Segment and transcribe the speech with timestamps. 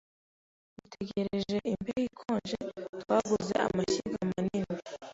[0.77, 2.59] Dutegereje imbeho ikonje,
[3.01, 4.73] twaguze amashyiga manini.